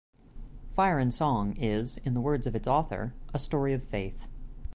[0.75, 4.25] "Fire and Song" is, in the words of its author, "a story of Faith".